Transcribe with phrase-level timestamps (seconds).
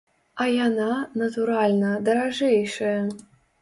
[0.45, 0.87] А яна,
[1.23, 3.01] натуральна, даражэйшая!